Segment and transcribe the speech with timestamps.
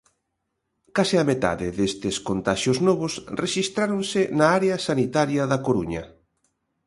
[0.95, 3.13] Case a metade destes contaxios novos
[3.43, 6.03] rexistráronse na área sanitaria da Coruña.